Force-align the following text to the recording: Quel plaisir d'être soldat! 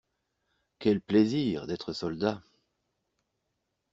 Quel 0.79 0.99
plaisir 0.99 1.67
d'être 1.67 1.93
soldat! 1.93 2.41